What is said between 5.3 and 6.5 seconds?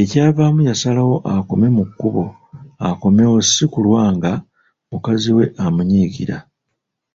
we amunyiigira.